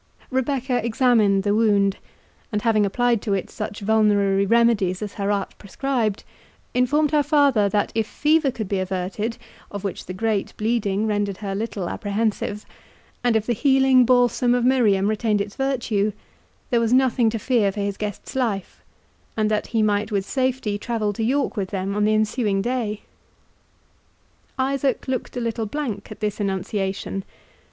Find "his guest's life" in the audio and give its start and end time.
17.81-18.81